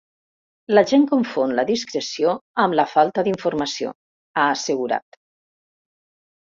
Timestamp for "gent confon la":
0.91-1.65